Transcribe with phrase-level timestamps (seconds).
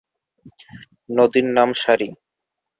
[1.09, 2.07] নদীর নাম সারি।